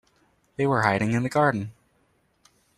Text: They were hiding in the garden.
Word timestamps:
They 0.55 0.65
were 0.65 0.81
hiding 0.81 1.11
in 1.11 1.21
the 1.21 1.29
garden. 1.29 1.73